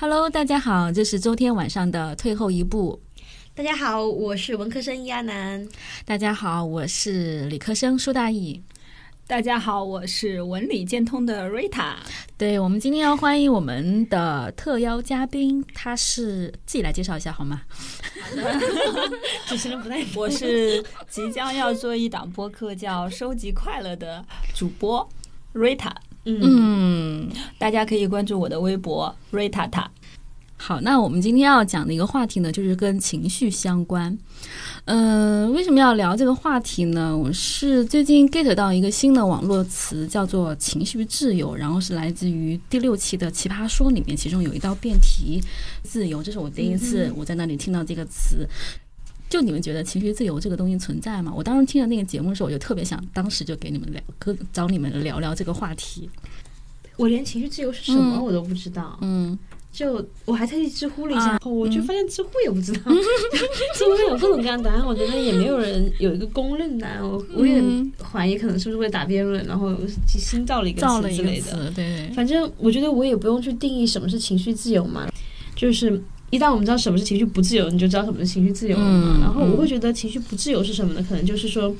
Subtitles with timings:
[0.00, 3.02] Hello，大家好，这是周天晚上的退后一步。
[3.52, 5.68] 大家好，我是文科生亚楠。
[6.04, 8.62] 大家好，我是理科生舒大义。
[9.26, 11.96] 大家好，我是文理兼通的瑞塔。
[12.36, 17.62] 对，我们今天要欢迎我们的特邀嘉宾，他是自己来介绍一下好吗？
[18.20, 18.60] 好的，
[19.48, 20.06] 主持人不太。
[20.14, 24.24] 我是即将要做一档播客叫《收集快乐》的
[24.54, 25.08] 主播
[25.52, 25.92] 瑞塔。
[26.24, 27.28] 嗯，
[27.58, 29.90] 大家可以关注我的微博瑞塔塔。
[30.60, 34.18] 好，那我们今天要讲的一个话题呢，就是跟情绪相关。
[34.86, 37.16] 嗯，为什么要聊这个话题呢？
[37.16, 45.40] 我是最近 get 到一个新的网络词，叫做“情绪自由”，然后是来自于第六期的《奇葩说》里面，其中有一道辩题
[45.84, 48.44] “自由”，这是我第一次我在那里听到这个词。
[49.28, 51.32] 就你们觉得情绪自由这个东西存在吗？
[51.34, 56.08] 我当时听了那个节目的时候，我就特别想当时就给你们聊，跟找你们聊聊这个话题。
[56.96, 58.98] 我连情绪自由是什么我都不知道。
[59.02, 59.38] 嗯。
[59.70, 62.80] 就我还特意知乎了一下，我就发现知乎也不知道，
[63.76, 67.00] 知乎有各种各样的答案，我觉得也没有人有一个公认答案。
[67.00, 67.62] 我我也
[68.02, 69.72] 怀疑，可能是不是为打辩论，然后
[70.08, 71.70] 新造了一个词之类的。
[71.72, 75.06] 对，反正我觉得我也不用去定义什么是情绪自由嘛，
[75.54, 79.18] 就是一旦我们知道什么是情绪不自由，你就知道什么是情绪自由了嘛。
[79.20, 81.04] 然后我会觉得情绪不自由是什么呢？
[81.08, 81.74] 可能就是说。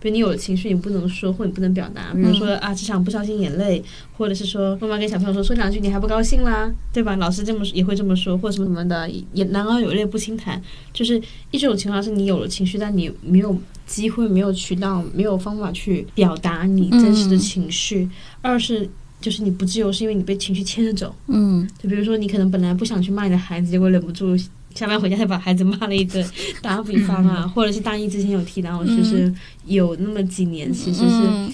[0.00, 3.82] 比如你有了情绪，你不能说或你不能表达，比如说啊，这场不小心眼泪，
[4.16, 7.16] 或者是说妈妈跟小朋友说说两句你还不高兴啦，对吧？
[7.16, 10.62] 老师这么也会这么说，或者什么什么的，也男儿有泪不轻弹。
[10.92, 18.08] 就是一种情况是你有了情绪，但你没有机会、没有渠道、没有方法去表达你真实的情绪；
[18.40, 18.88] 二是
[19.20, 21.14] 就是你不自由，是因为你被情绪牵着走。
[21.26, 24.36] 嗯，就比如说你可能本来不想去骂你的孩子，结果忍不住。
[24.74, 26.24] 下班回家，就把孩子骂了一顿。
[26.62, 31.52] 打个比方啊，或者是大一之前有提到，就是有那么几年其实是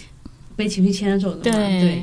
[0.56, 1.40] 被情绪牵着走的。
[1.40, 2.02] 对，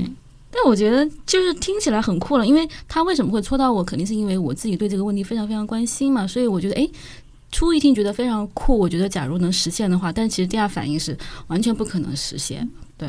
[0.49, 6.25] 但我觉得就是听起来很酷了，因为他为什么会戳到我，肯定是因为我自己对这个问题非常非常关心嘛。
[6.25, 6.89] 所以我觉得，哎，
[7.51, 8.79] 初一听觉得非常酷。
[8.79, 11.15] 我觉得假如能实现的话，但其实第二反应是
[11.47, 12.67] 完全不可能实现。
[12.97, 13.07] 对。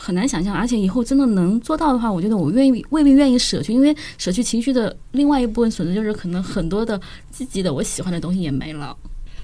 [0.00, 6.98] 很难想象，而且以后真的能做到的话，我觉得我愿意未必愿意舍去，因为舍去情绪的另外一部分损失就是可能很多的
[7.30, 8.96] 积极的我喜欢的东西也没了。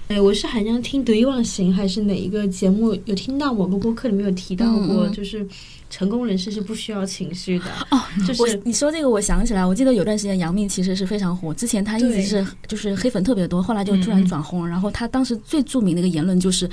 [0.07, 5.47] 哎，我是好像听得意忘形还是哪一个节目有听到某个播客里面有提到过，就是。
[5.89, 8.01] 成功人士是不需要情绪的哦。
[8.27, 14.67] 就是你说这个，我想起来，我记得有段时间杨幂其实是非常火，之前她一直是就是黑粉特别多，后来就突然转红。
[14.67, 16.69] 然后她当时最著名的一个言论就是，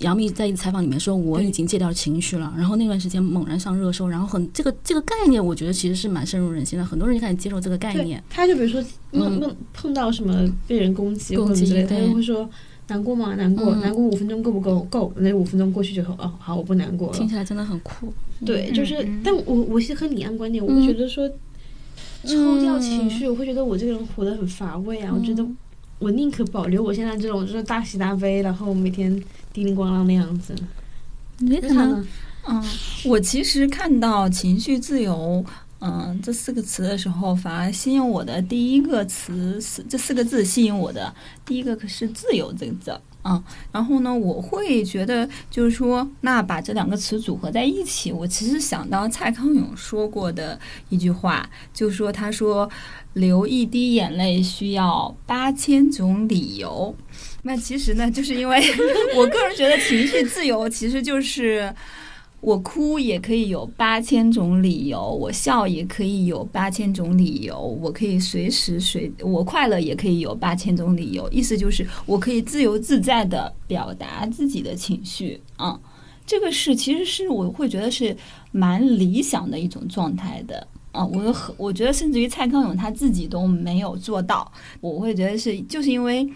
[0.00, 2.52] 杨幂在采访里面说我已经戒掉情绪了。
[2.56, 8.22] 然后那段时间猛然上热搜，然后很这个这个概念，我觉得其实是蛮深入人心的，很多人就开始接受这个概念。
[8.30, 8.82] 他就比如说
[9.12, 12.48] 碰碰碰到什么被人攻击或者之类，他就会说。
[12.88, 13.34] 难过吗？
[13.36, 14.80] 难过，难过五分钟够不够？
[14.90, 17.16] 够，那五分钟过去之后，哦，好，我不难过了。
[17.16, 18.12] 听起来真的很酷。
[18.44, 21.26] 对，就是，但我我是和你一样观点，我会觉得说，
[22.24, 25.14] 抽掉情绪，我会觉得我这个人活得很乏味啊。
[25.16, 25.46] 我觉得
[26.00, 30.54] 我宁可保留我现在这种就是大喜大悲，然后每天叮铃咣啷的样子。
[31.40, 32.06] 为啥呢？
[32.48, 32.64] 嗯，
[33.04, 35.44] 我其实看到情绪自由。
[35.84, 41.12] 嗯，这四个词的时候，反而吸引我的第一个词是这四个字吸引我的
[41.44, 42.96] 第一个可是“自由”这个字。
[43.24, 52.68] 嗯，然后呢，我会觉得就是说，那把这两个词组合在一起，我其实想到蔡康永说过的一句话，就说他说
[53.12, 56.94] 流一滴眼泪需要八千种理由。
[57.42, 58.60] 那其实呢，就是因为
[59.16, 61.74] 我个人觉得情绪自由其实就是。
[62.42, 71.30] 我哭也可以有八千种理由，我笑也可以有八千种理由，我可以随时随我快乐也可以有八千种理由。
[71.30, 75.78] 意思就是我可以自由自在的表达自己的情绪啊，
[76.26, 78.16] 这个是其实是我会觉得是
[78.50, 81.06] 蛮理想的一种状态的啊。
[81.06, 84.50] 我我觉得甚至于蔡康永他自己都没有做到，
[84.80, 86.28] 我会觉得是就是因为。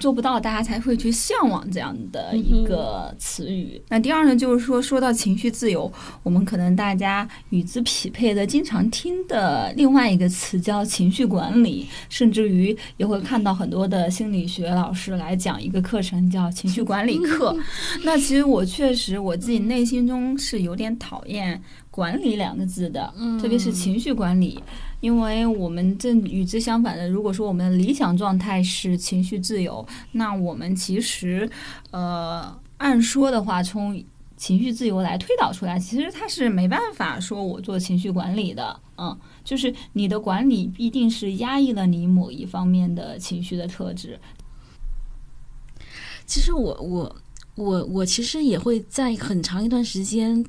[0.00, 3.80] 做不到，大家才会去向往这样的一个词语。
[3.88, 5.90] 那第二呢，就是说，说到情绪自由，
[6.22, 17.56] 我们可能大家与之匹配的、经常听的另外一个词叫情绪管理，甚至于也会看到很多的心理学老师来讲一个课程叫情绪管理课。
[18.04, 24.62] 那其实我确实我自己内心中是有点讨厌“管理”两个字的，特别是情绪管理。
[25.00, 31.48] 因为我们正与之相反的，如果说我们的理想状态是情绪自由，那我们其实，
[31.92, 34.02] 呃，按说的话，从
[34.36, 44.18] 情绪自由来推导出来，其实它是没办法说我做情绪管理的，嗯，就是你的管理必定是压抑了你某一方面的情绪的特质。
[46.26, 47.16] 其实我我
[47.54, 50.44] 我我其实也会在很长一段时间。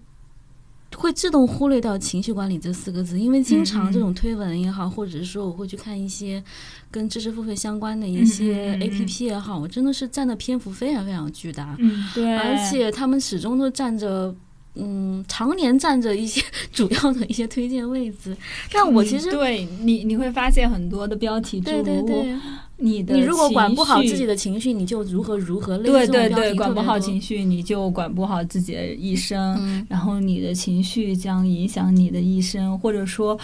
[0.95, 6.43] 会自动忽略掉情绪管理这四个字，因为经常这种推文也好，或者是说我会去看一些
[6.89, 8.79] 跟知识付费相关的一些嗯嗯。
[8.79, 14.35] 嗯 A P P 也好，我真的是占的篇幅非常非常巨大，嗯，对，而且他们始终都占着。
[14.75, 16.41] 嗯，常年占着一些
[16.71, 18.37] 主要的一些推荐位置，
[18.71, 22.37] 但我其实、嗯对你你会发现很多的标题，对对对，
[22.79, 24.39] 你的你如果管不好自己的。
[24.39, 25.77] 情绪，你就如何如何。
[25.79, 29.57] 对对对，管不好情绪，你就管不好自己的一生。
[29.59, 33.37] 嗯，然后你的情绪将影响你的一生，或者说，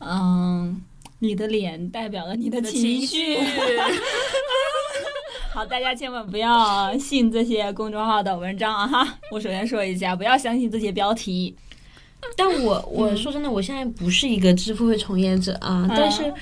[0.00, 0.82] 嗯，
[1.20, 3.38] 你的脸代表了你的情绪。
[5.54, 8.86] 好，大家千万不要信这些公众号的文章啊！
[8.88, 11.54] 哈，我首先说一下，不要相信这些标题。
[12.36, 16.32] 但我我说真的，我现在不是一个支付会从业者啊，嗯但是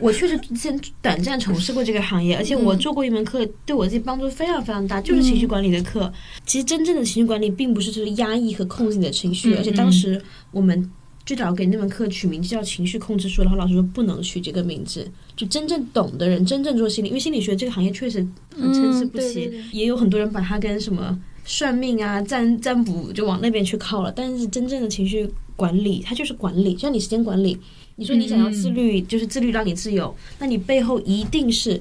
[0.00, 6.12] 我确实之前短暂从事过这个行业，而且我做过一门课，对我自己帮助非常非常大，就是情绪管理的课。
[6.46, 10.20] 其实真正的情绪管理并不是就是压抑和控制你的情绪，嗯而且当时
[10.50, 10.90] 我们。
[11.26, 15.10] 最早给那门课取名字叫情绪控制术，然后老师说不能取这个名字。
[15.34, 18.18] 就真正懂的人，真正做心理，因为心理学这个行业确实
[18.54, 24.10] 很参差不齐，嗯对对对也有很多人把它跟什么算命啊、占占卜就往那边去靠了。
[24.10, 27.58] 但是真正的情绪管理，它就是管理，就像你时间管理。
[27.96, 31.80] 你说你想要自律，就是自律让你自由，那你背后一定是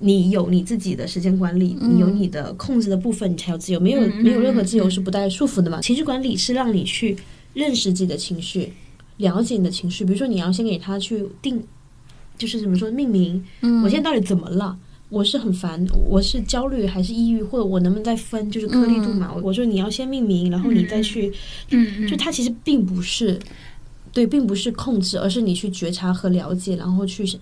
[0.00, 3.80] 你有你自己的时间管理，你有你的控制的部分，你才有自由。
[3.80, 5.80] 没有没有任何自由是不带束缚的嘛。
[5.80, 7.16] 情绪管理是让你去
[7.54, 8.74] 认识自己的情绪，
[9.16, 10.04] 了解你的情绪。
[10.04, 11.64] 比如说，你要先给他去定，
[12.36, 14.76] 就是怎么说命名，嗯我现在到底怎么了？
[15.08, 19.32] 我是很烦，我是焦虑还是抑郁，或者我能不能再分，就是颗粒度嘛？
[19.42, 21.32] 我说你要先命名，然后你再去，
[21.70, 23.38] 嗯就它其实并不是，
[24.12, 27.38] 对，并不是控制，而是你去觉察和了解，然后去学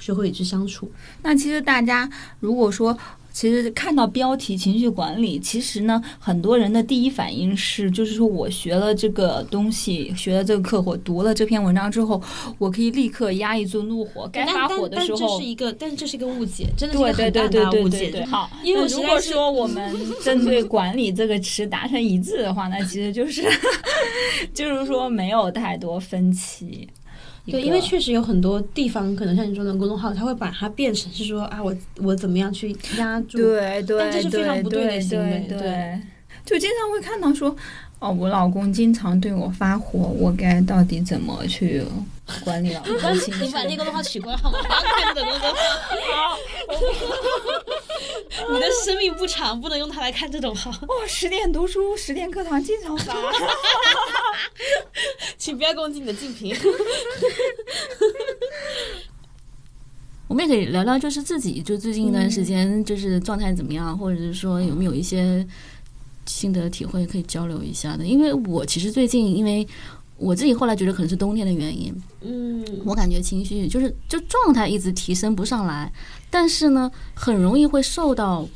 [0.00, 0.90] 学会与之相处。
[1.22, 2.08] 那其实大家
[2.40, 2.96] 如果说，
[3.32, 12.20] 其实看到标题“情绪管理”，其实呢，很多人的第一反应是，就是说我学了这个东西，学了这个课，我读了这篇文章之后，
[12.58, 15.42] 我可以立刻压抑住怒火，该发火的时候这是。
[15.42, 18.24] 一个，但是这是一个误解，真的是一对个很大对对对对的误解。
[18.26, 18.50] 好。
[18.62, 23.42] 因为如果说我们 针对“管理”这个词达成一致的话，那其实就是
[24.54, 26.88] 就是说没有太多分歧。
[27.46, 36.00] 对，因为确实有很多地方，可能像你说的公众号，他会把它变成是说啊，我我怎么样去压住，对对，但这是非常不对的行为对对
[36.44, 37.54] 就经常会看到说，
[37.98, 41.82] 哦，我老公经常对我发火，我该到底怎么去
[42.44, 43.44] 管理老公情绪？
[43.46, 44.58] 你把那个公众号取关 好吗？
[44.60, 46.38] 不要看这种公众号。
[48.52, 53.14] 你的生命不长，不能用它来看这种号，哦，十点读书，十点课堂经常发。
[55.38, 56.54] 请不要攻击你的竞品。
[60.28, 65.46] 我们也可以聊聊，就是自己就最近一段时间就是状态怎么样，或者是说有没有一些
[66.24, 68.06] 心得体会可以交流一下的。
[68.06, 69.66] 因为我其实最近，因为
[70.22, 75.92] 我自己后来觉得可能是冬天的原因，嗯，我感觉情绪就是就状态一直提升不上来，
[76.30, 78.48] 但是呢，很容易会受到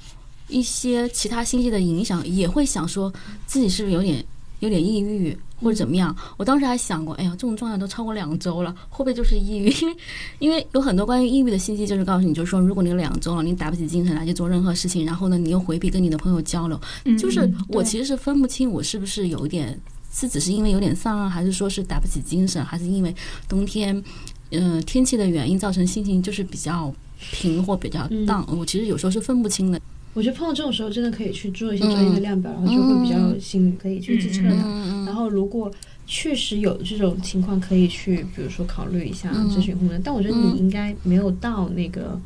[0.48, 3.12] 一些其他信息的影响，也会想说
[3.46, 4.24] 自己是不是有点
[4.60, 6.14] 有点抑郁或者怎么样。
[6.36, 9.68] 我当时还想过，哎呀，这种状态都超过两周了，会不会就是抑郁？
[9.80, 9.96] 因 为
[10.38, 16.80] 因为有很多关于抑郁的信息，就是告诉你，就是说，如果你两周了，你打不起精神来去做任何事情，然后呢，你又回避跟你的朋友交流，
[17.18, 19.78] 就是我其实是分不清我是不是有一点
[20.18, 23.14] 是只是因为有点丧啊，还是说是打不起精神，还是因为
[23.46, 24.02] 冬天，
[24.50, 26.90] 嗯、天气的原因造成心情就是比较
[27.32, 29.78] 平或比较嗯、我其实有时候是分不清的。
[30.14, 34.56] 我觉得碰到这种时候，真的可以去做一些专业的量表，然后就会比较心可以去自测的。
[34.64, 35.70] 嗯然后如果
[36.06, 39.76] 确实有这种情况，可以去比如说考虑一下嗯咨询。
[40.02, 42.18] 但我觉得你应该没有到那个。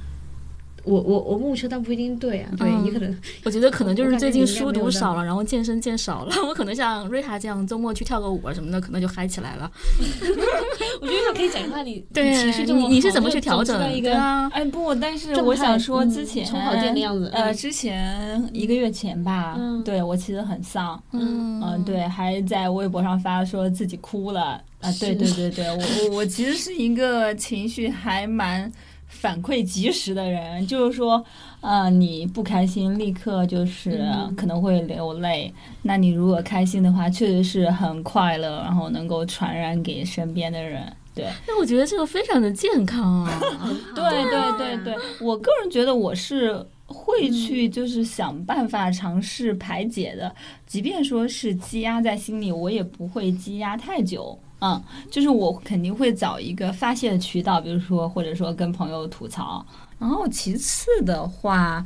[0.85, 2.51] 我我我目测，但不一定对啊。
[2.59, 6.35] 对、嗯你可能我觉得可能就是最近书读少了，然后健身健少了。
[6.47, 9.71] 我可能像瑞塔这样周末去跳个舞啊什么的，可能就嗨起来了。
[11.01, 12.31] 我觉得他可以讲一下你对，
[12.65, 14.01] 你你你是怎么去调整的一？
[14.01, 28.71] 个对啊，哎不，但是我想说，嗯之前充好电的样子呃，嗯之前一个月前吧，嗯对我其实很丧，嗯嗯，对，还在微博上发说自己哭了啊，对对对对，我我我其实是一个情绪还蛮
[29.11, 31.23] 反馈及时的人，就是说，
[31.61, 35.53] 呃，你不开心立刻就是嗯可能会流泪，
[35.83, 41.27] 那你如果开心的话，确实是很快乐，然后能够传染给身边的人，对。
[41.47, 43.41] 那我觉得这个非常的健康啊。
[43.95, 50.35] 对对对对，我个人觉得我是会去就是想办法尝试排解的，
[50.67, 54.39] 即便说是积压在心里，我也不会积压太久。
[54.61, 59.65] 嗯，就是我肯定会找一个发泄的渠道，比如说或者说跟朋友吐槽。
[59.99, 61.85] 然后其次的话，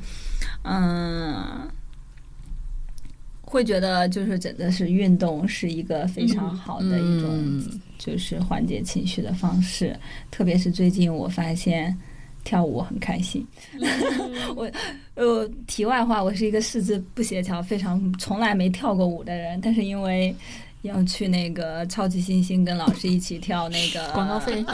[0.63, 1.69] 嗯。
[3.47, 9.97] 会觉得就是真的是运动是一个非常好的一种嗯就是缓解情绪的方式，
[10.29, 11.97] 特别是最近我发现
[12.43, 13.47] 跳舞很开心。
[14.57, 14.69] 我
[15.15, 20.35] 呃，题外话，我是一个四肢不协调、非常从来没跳过舞的人，但是因为
[20.85, 24.63] 要去那个超级星星跟老师一起跳那个广告费，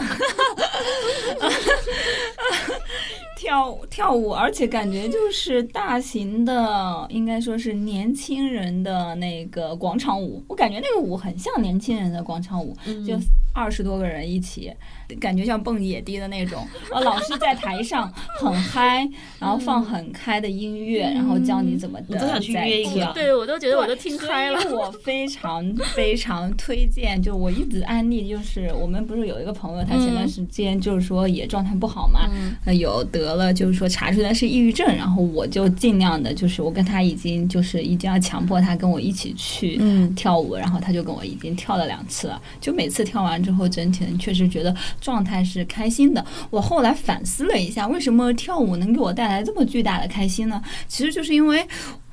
[3.40, 10.44] 跳跳舞，而且感觉就是大型的，应该说是年轻人的那个广场舞。
[10.47, 13.18] 我感觉那个舞很像年轻人的广场舞，就
[13.54, 14.70] 二十多个人一起，
[15.18, 16.62] 感觉像蹦野迪的那种。
[16.92, 23.12] 呃， 老师在台上很嗨，然后放很开的音乐，然后教你怎么的我都想去约一个跳。
[23.14, 24.61] 对我都觉得我都听开了。
[24.70, 32.28] 我非常非常推荐，就我一直安利，就是我们不是有一个朋友，他前段时间就是说也状态不好嘛，
[32.73, 46.25] 有得了，就是说查出来是抑郁症，然后我就尽量的，就是我跟他已经就是一定要强迫他跟我一起去嗯跳舞，然后他就跟我已经跳了两次了，就每次跳完之后，整体人确实觉得状态是开心的。
[46.50, 50.62] 我后来反思了一下，为什么跳舞能给我带来这么巨大的开心呢？
[50.88, 51.66] 其实就是因为。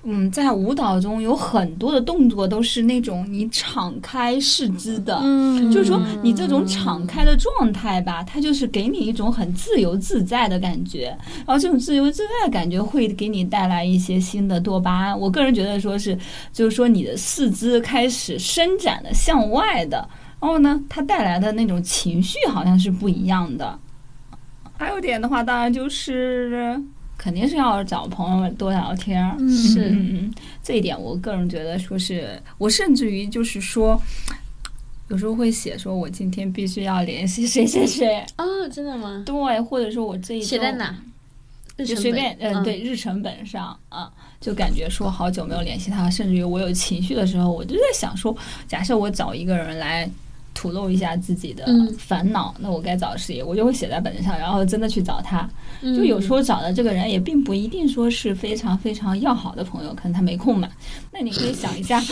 [0.10, 11.08] 嗯，在舞蹈中有很多的动作都是那种你敞开四肢的，嗯就是说你这种敞开的状态吧，它就是给你一种很自由自在的感觉，
[11.46, 15.20] 然后这种自由自在的感觉会给你带来一些新的多巴胺。
[15.20, 16.18] 我个人觉得说是，
[16.54, 20.08] 就是说你的四肢开始伸展的向外的，
[20.40, 23.78] 然后呢，它带来的那种情绪好像是不一样的。
[24.78, 26.82] 还有一点的话，当然就是
[27.18, 29.36] 肯定是要找朋友们多聊天儿。
[29.40, 30.34] 嗯是嗯嗯，
[30.64, 34.00] 这一点我个人觉得说是，我甚至于就是说，
[35.10, 39.24] 有时候会写说我今天必须要联系谁谁谁，哦，真的吗？
[39.26, 40.96] 对，或者说我这一周写在哪？
[41.86, 48.36] 就随便，嗯，对，日程本上啊，就感觉说好久没有联系他，甚至于我有情绪的时候，我就在想说，
[48.68, 50.10] 假设我找一个人来
[50.58, 53.44] 吐露一下自己的嗯烦恼，那我该找谁？
[53.44, 55.48] 我就会写在本子上，然后真的去找他。
[55.82, 60.68] 嗯就有时候找的这个人也并不一定说是非常非常要好的朋友，可能他没空嘛。
[61.12, 62.02] 那你可以想一下，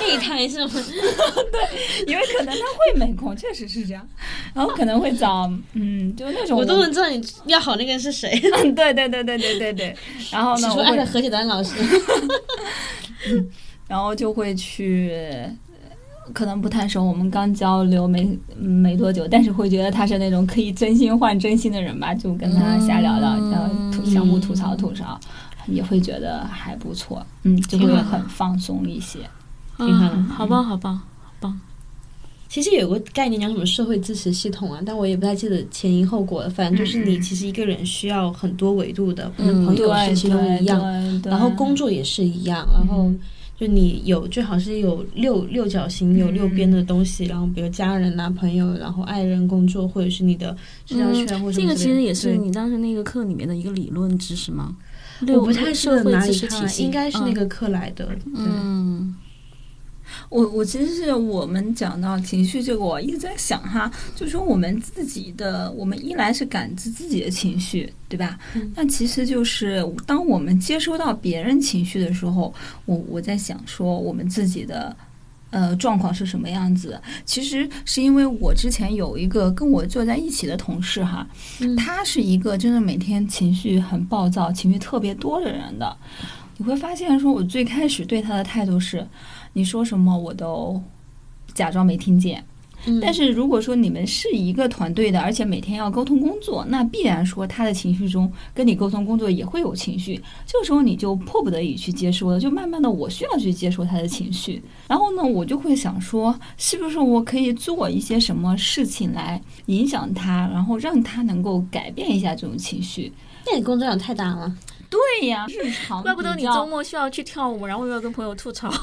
[0.00, 0.72] 备胎是吗？
[2.08, 4.08] 因为可能他会没空，确实是这样。
[4.54, 8.30] 然后可能会找，嗯，就那种我都能知道你要好那个人是谁。
[8.40, 9.94] 对对对对对对对。
[10.32, 11.74] 然后呢，我爱的何解丹老师。
[13.86, 15.12] 然后就会去，
[16.32, 23.50] 可能不太熟，我们刚交流没没多久，但是会觉得他是那种可以真心换真心的人吧，就跟他瞎聊聊，嗯。
[23.50, 25.18] 然后吐相互吐槽吐槽，
[25.66, 29.18] 也会觉得还不错，嗯，就会很放松一些。
[29.76, 30.14] 挺好的。
[30.14, 31.60] 啊好棒，好棒，好棒。
[32.48, 36.48] 其实有个概念叫什么社会支持系统啊，但我也不太记得前因后果了。
[36.48, 43.10] 反正就是你其实一个人需要很多维度的，可能朋友对是其中对一样，对对然后工作也是一样，然后
[43.58, 50.56] 就你有最好是有六六角形、有六边的东西，然后比如家人啊、朋友，然后爱人、工作，或者是你的
[50.86, 54.76] 社交圈或者什这个其实也是你当时那个课里面的一个理论知识吗？
[55.28, 58.04] 我不太社会哪里看了，知识体系，应该是那个课来的。
[58.06, 59.14] 对嗯，
[60.28, 68.38] 我我其实是我们讲到情绪这个，我一直在想哈，就说我们自己的，我们一来是感知自己的情绪，对吧？
[68.54, 72.52] 嗯那其实就是当我们接收到别人情绪的时候，
[72.84, 74.96] 我我在想说我们自己的。
[75.50, 77.00] 呃，状况是什么样子？
[77.24, 81.24] 其实是因为我之前有一个跟我坐在一起的同事哈，
[81.60, 85.96] 嗯他是一个真的每天情绪很暴躁、情绪特别多的人的。
[86.56, 89.06] 你会发现，说我最开始对他的态度是，
[89.54, 90.78] 你说什么我都
[91.54, 92.44] 假装没听见。
[92.86, 113.10] 嗯但是如果说你们是一个团队的，而且每天要沟通工作，那必然说他的情绪中跟你沟通工作也会有情绪，这个时候你就迫不得已去接收了，就慢慢的我需要去接受他的情绪，然后呢，我就会想说，是不是我可以做一些什么事情来影响他，然后让他能够改变一下这种情绪。
[113.46, 114.54] 那你工作量太大了。
[114.94, 118.70] 对呀，日常怪不得你周末需要去跳舞，然后又要跟朋友吐槽。
[118.70, 118.78] 对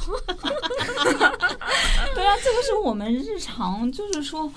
[2.26, 4.52] 啊，这个是我们日常，就是说，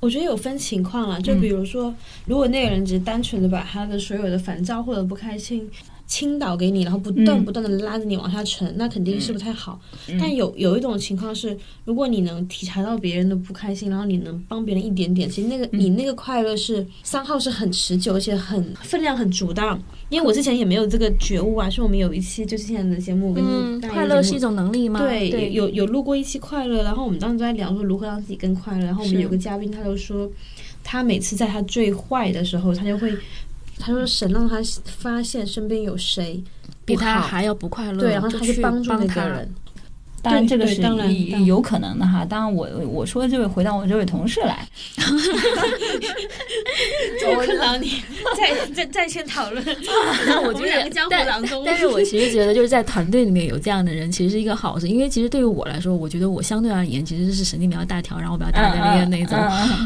[0.00, 1.94] 我觉得有分情况啦，就比如说，
[2.26, 5.70] 如果那个人只是单纯的把他的所有的烦躁或者不开心
[6.10, 9.80] 倾倒给你，然后不断嗯不断的拉着你往下沉，那肯定是不太好。
[10.08, 19.78] 嗯但有有一种情况是，如果你能体察到别人的不开心，然后你能帮别人一点点，其实那个、嗯你那个快乐是三号是很持久，而且很分量很足的。
[20.08, 24.98] 因为我之前也没有这个觉悟啊，是我们有一期就之前的节目跟嗯，快乐是一种能力吗？
[24.98, 28.84] 对，对，有有录过一期快乐，然后我们当时在聊说如何让自己更快乐。
[28.84, 30.28] 然后我们有个嘉宾，他就说，
[30.82, 33.12] 他每次在他最坏的时候，他就会，
[33.80, 36.42] 他说神让他发现身边有谁
[36.84, 39.54] 比他还要不快乐，对，然后他去帮助那他个人。
[40.22, 42.24] 当然，这个是当然有可能的哈。
[42.24, 44.68] 当然我，我说的这位回到我这位同事来，
[47.26, 48.02] 我看到你
[48.36, 49.82] 在在在线讨论，我觉
[50.26, 51.62] 得我们两个江湖但郎中。
[51.64, 54.88] 但是我其实觉得，就是在团队里面有这样的人，其实是一个好事。
[54.88, 59.38] 因为其实对于我来说，我觉得我相对而言其实是神经比较大条，然后比较大大咧咧那种。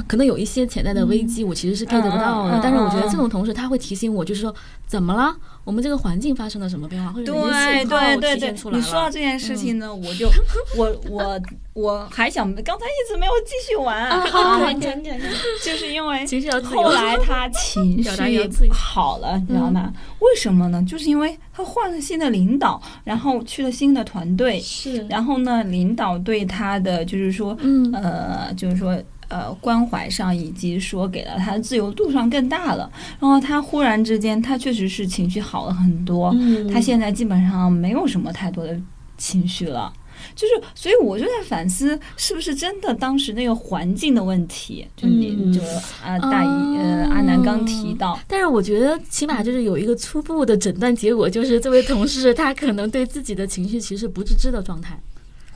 [0.07, 2.61] 可能有一些潜在的危机，我其实是 get 不到的。
[2.63, 4.55] 但是我觉得这种同事他会提醒我，就是说
[4.87, 5.35] 怎么了？
[5.65, 8.73] 我们这个环境发生了什么变化，或者哪些对对对对？
[8.73, 10.31] 你说到这件事情呢，我就
[10.77, 11.41] 我我
[11.73, 15.31] 我还想，刚才一直没有继续玩，啊，好好，你讲你讲讲。
[15.65, 16.27] 就是因为
[16.63, 18.39] 后来他情绪
[18.71, 19.93] 好了，你知道吗？
[20.21, 20.85] 为什么呢？
[20.87, 29.03] 就是因为他换了新的领导，然后去了新的团队，是，然后呢，领导对他的就是说，嗯呃，就是说。
[29.29, 32.91] 呃，关怀上以及说给了他的自由度上更大了，
[33.21, 38.79] 然后他忽然之间，他确实是情绪好了很多，嗯他现在基本上没有什么太多的
[39.17, 39.93] 情绪了。
[40.35, 44.87] 就是，所以我就在反思，是不是真的当时那个环境的问题？
[44.97, 45.61] 就你、嗯就
[46.03, 54.99] 啊大姨呃阿南刚提到，但是我觉得起码就是有一个初步的诊断结果，就是这位同事他可能对自己的情绪其实不自知的状态，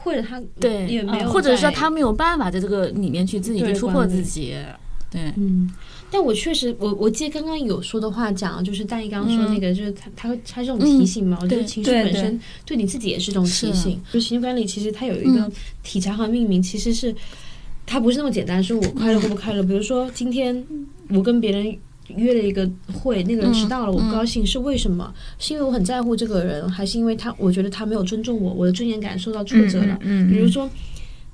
[0.08, 1.90] 或者他对也没有，或者说他。
[1.98, 4.54] 没有办法在这个里面去自己去突破自己，
[5.10, 5.68] 对，嗯，
[6.10, 14.00] 但我确实，我我记得刚刚有说的话讲，就是大一刚刚说那个，就是他他会他这种提醒嘛，我觉得情绪本身对你自己也是一种提醒。
[14.12, 17.12] 就情绪管理，其实它有一个嗯体察和命名，其实是
[17.84, 19.62] 它不是那么简单，说我快乐或不快乐。
[19.62, 20.64] 比如说今天
[21.08, 21.76] 我跟别人。
[22.16, 25.12] 约了一个会，那个人迟到了，我不高兴，是为什么？
[25.38, 29.98] 是因为我很在乎这个人，还是因为他我觉得他没有尊重我，我的尊严感受到挫折了？
[30.02, 30.68] 嗯比如说，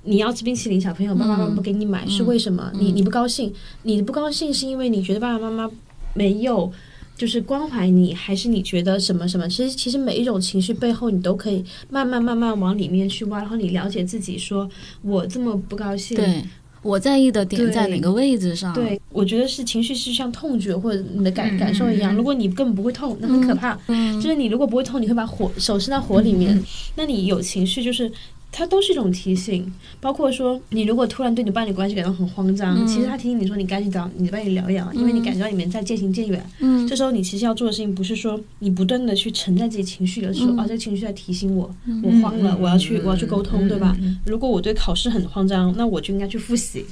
[0.02, 2.71] 你要吃冰淇淋，小朋友爸爸妈妈不给你买，是为什么？
[2.75, 3.52] 你你不高兴，
[3.83, 5.71] 你不高兴是因为你觉得爸爸妈妈
[6.12, 6.71] 没有
[7.16, 9.49] 就是关怀你，还是你觉得什么什么？
[9.49, 14.69] 其实其实每一种情绪背后，你都可以慢慢慢慢往里面去挖，然后你了解自己，说
[15.02, 16.43] 我这么不高兴，对，
[16.85, 18.73] 我在意的点在哪个位置上？
[18.75, 22.14] 对，我觉得是情绪是像痛觉或者你的感嗯感受一样。
[22.14, 23.77] 如果你根本不会痛，那很可怕。
[23.88, 26.62] 嗯就是你如果不会痛，你会把火手伸到火里面。
[26.94, 28.11] 那你有情绪，就是
[28.57, 29.71] 它都是一种提醒。
[30.01, 32.87] 包括说，你如果突然对你伴侣关系感到很慌张，嗯。
[32.87, 36.45] 其实他提醒你说你赶紧找你的伴侣疗养，因为你感觉到你们在渐行渐远。
[36.61, 36.87] 嗯。
[36.87, 42.01] 这时候你其实要做的事情不是说你不断的去沉在自己情绪的时候，啊，这个情绪在提醒我，嗯。
[42.05, 43.97] 我慌了，我要去我要去沟通，对吧？
[44.25, 46.85] 如果我对考试很慌张，那我就应该去复习。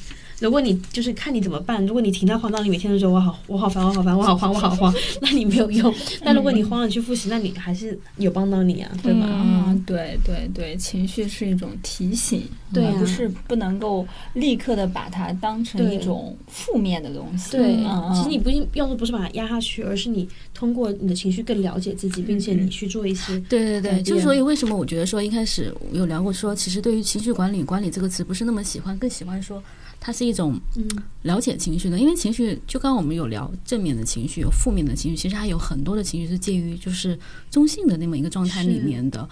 [0.42, 5.94] 如果你就是看你怎么办，如果你停在荒岛里，每天都说我好我好烦我好烦我好慌我好慌，那你没有用。
[6.24, 9.24] 但如果你慌了去复习，那你还是有帮到你啊，对吧？
[9.26, 12.42] 啊，对对对，情绪是一种提醒，
[12.74, 17.52] 对不是不能够立刻的把它当成一种负面的东西。
[17.52, 17.76] 对，
[18.14, 29.62] 其实你不应要做不是把它压下去，而是你通过你的情绪更了解自己，并且你去做一些对对对，就所以为什么我觉得说一开始有聊过说，其实对于情绪管理，管理这个词不是那么喜欢，更喜欢说
[30.04, 30.84] 它是一种嗯
[31.22, 37.16] 了解情绪的，因为情绪就刚刚我们有聊正面的情绪，有负面的情绪，其实还有很多的情绪是介于就是
[37.52, 39.28] 中性的那么一个状态里面的。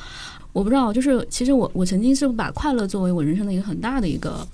[0.53, 4.47] 我不知道，就是其实我我曾经是把快乐作为我人生的一个很大的一个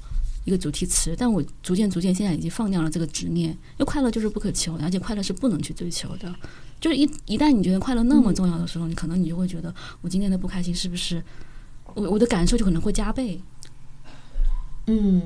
[0.47, 6.35] 一个主题词，但我逐渐逐渐现在已经放掉了这个执念，因为快乐就是不可求的，而且快乐是不能去追求的。
[6.81, 11.23] 就是一一旦你觉得快乐那么重要的时候，你可能你就会觉得我今天的不开心是不是
[11.95, 13.39] 我我的感受就可能会加倍。
[14.87, 15.21] 嗯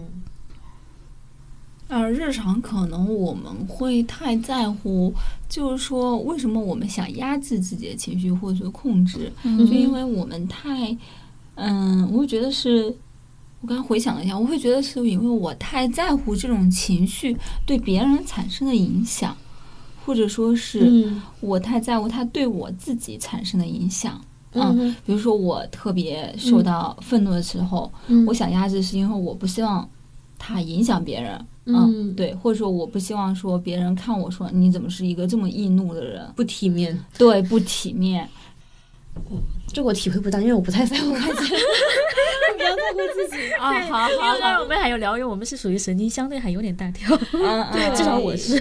[1.90, 5.12] 而日常可能我们会太在乎，
[5.48, 10.96] 就是说为什么我们想压制自己的情绪或者说控制，嗯就因为我们太，
[11.56, 12.94] 嗯，我会觉得是。
[13.62, 19.36] 我刚刚回想了一下，我会觉得是因为我太在乎这种情绪对别人产生的影响，
[20.02, 24.18] 或者说是嗯我太在乎它对我自己产生的影响。
[24.52, 29.86] 嗯比如说我特别受到愤怒的时候，嗯我想压制是因为我不希望
[30.40, 31.46] 它影响别人。
[31.66, 38.28] 嗯对，或者说我不希望说别人看我说你怎么是一个这么易怒的人，不体面，对，不体面。
[39.72, 41.26] 这我体会不到，因为我不太在乎外界，
[42.50, 43.52] 我比较在乎自己。
[43.52, 48.58] 啊，好好我们还有聊，因为我们是属于神经相对还有点大条，嗯嗯， 至少我是。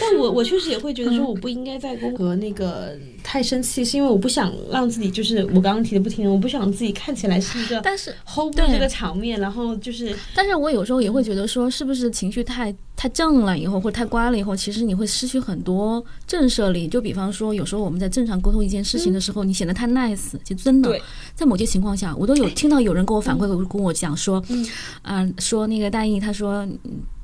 [0.00, 16.86] 但我我确实也会觉得说，我不应该在公和那个太生气，是因为我不想让自己就是我刚刚提的不听，我不想自己看起来是一个但是 hold 不住这个场面，然后就是但是我有时候也会觉得说，是不是情绪太太正了以后，或者太乖了以后，其实你会失去很多震慑力。
[16.88, 20.90] 就比方说，有时候我们在正常沟通一件事情的时候，你显得太 nice，其实真的。
[20.90, 21.02] 对。
[21.34, 24.66] 在某些情况下，我都有听到有人跟我反馈，跟我讲说，嗯
[25.02, 26.66] 啊、说那个大义，他说。
[26.66, 26.78] 嗯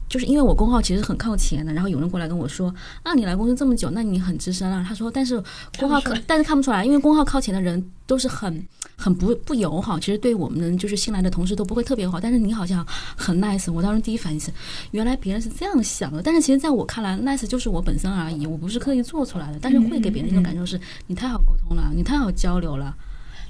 [0.06, 4.84] 就是因为我工号其实很靠前的，然后有人过来跟我说，啊，你来公司这么久，那你很资深啊。
[4.86, 5.42] 他说，但是
[5.76, 8.64] 工号可，但是看不出来，因为工号靠前的人都是很
[8.96, 12.20] 很不不友好，其实对我们就是新来的同事都不会特别好。
[12.20, 14.52] 但是你好像很 nice，我当时第一反应是，
[14.92, 16.22] 原来别人是这样想的。
[16.22, 22.94] 但是其实在我看来，nice 就是我本身而已，我不是刻意做出来的，但是会给别人一种感受是，你太好沟通了，你太好交流了。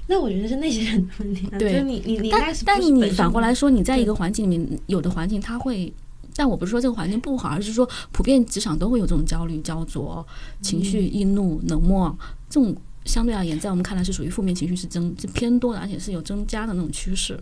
[0.07, 5.91] 那我觉得是那些人的问题，对，你你你，但但你反过来说，你在一个环境里面，有的环境他会，
[6.35, 10.25] 但我不是说这个环境不好，而是说普遍职场都会有这种焦虑、焦灼、
[10.61, 12.15] 情绪易怒、冷漠，
[12.49, 17.39] 这种相对而言，在我们看来是属于负面情绪是增是偏多的，而且是有增加的那种趋势。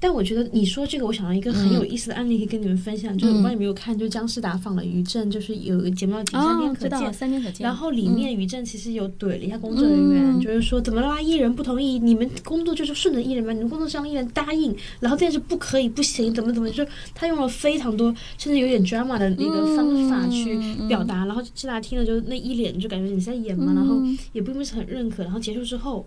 [0.00, 7.64] 但我觉得你说这个，我想到一个很有意思的案例可以跟你们分享，就是我不知道你有没有看，就姜思达访了于正，就是有一个节目叫《三天可见》，三天可见。
[7.64, 20.58] 然后里面于正其实有怼了一下工作人员，就是说怎么啦，艺人不同意，你们工作就是顺着艺人嘛，你们工作是让艺人答应，然后这件事不可以不行，怎么怎么，就他用了非常多甚至有点 drama 的那个方法去
[20.88, 24.00] 表达，然后思达听了就那一脸就感觉你在演嘛，然后
[24.32, 26.06] 也并不是很认可，然后结束之后。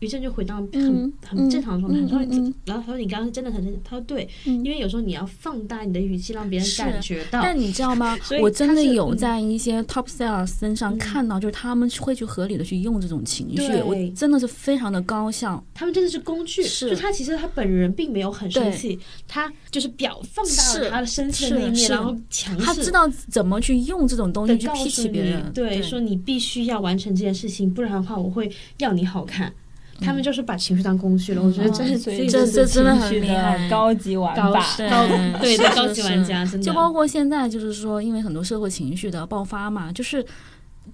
[0.00, 7.40] 于正就回到很很正常的状态，他说，然后他说你刚刚是真的很真，他说对，因为有时候你要放大你的语气，让别人感觉到。
[7.42, 8.16] 但你知道吗？
[8.40, 15.62] 我真的有在一些 top sales 身上看到，就是他们会去合理的去用这种情绪，我真的是非常的高效。
[15.74, 22.66] 他们真的是工具，就他其实他本人并没有很生气，他就是表放大了他的生气的那一面，然后强势。
[22.66, 29.52] 他知道怎么去用这种东西去批起别人，对，说你必须要完成这件事情，不然的话我会要你好看。
[30.00, 35.06] 他们就是把情绪当工具了，我觉得这是这这真的很厉害，高级玩法，高
[35.40, 36.66] 对对高级玩家，真的。
[36.66, 40.24] 就包括现在，就是说，因为很多社会情绪的爆发嘛，就是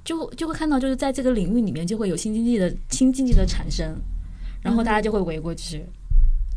[0.04, 3.94] 就就会看到，就是在这个领域里面，就会有新经济的新经济的产生，
[4.62, 5.84] 然后大家就会围过去。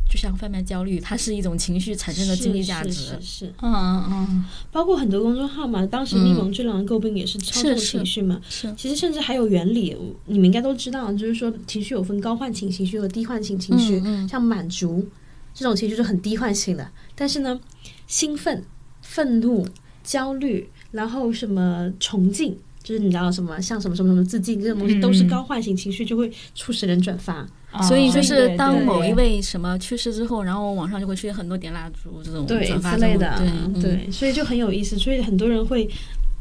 [0.08, 15.06] 就像贩卖焦虑，它是一种情绪产生的经济价值，是是，嗯嗯嗯，包括很多公众号嘛，当时咪蒙最让人诟病也是操纵情绪嘛，是，其实甚至还有原理，你们应该都知道，就是说情绪有分高唤醒情绪和低唤醒情绪，像满足
[15.52, 17.60] 这种情绪是很低唤醒的，但是呢，
[18.06, 18.64] 兴奋、
[19.02, 19.66] 愤怒、
[20.04, 27.46] 焦虑，然后什么崇敬，就是你知道什么像什么什么什么自尽这种东西，都是高唤醒情绪，就会促使人转发。
[27.82, 33.36] 所以就是当某一位什么去世之后，然后网上就会出现很多点蜡烛这种转发之类的，
[33.74, 34.98] 对对，所以就很有意思。
[34.98, 35.88] 所以很多人会，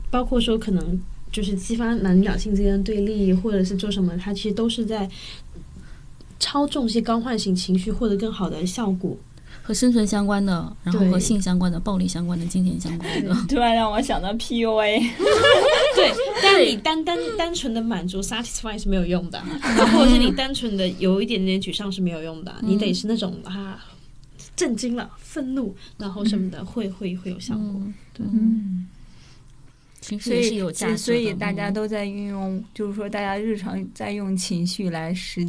[0.10, 1.00] 包括说可能
[1.32, 5.10] 就是激发男女两性之间的对立，或者是做什么，他其实都是在
[6.39, 9.17] 操纵一些高唤醒情绪，获得更好的效果。
[9.63, 15.02] 和生存相关的，然后和性相关的、暴力相关的、金钱相关的， 突然让我想到 PUA。
[15.97, 23.84] 对，但你单单单纯的满足 satisfy 是没有用的，然 后或者是你单纯的有一点点沮丧是没有用的，你得是那种啊，
[24.55, 27.81] 震惊了、愤怒，然后什么的，会会会有效果。
[28.13, 28.88] 对，嗯，
[30.01, 35.43] 情绪是有价值所以大家都在运用，就是说大家日常在用情绪来实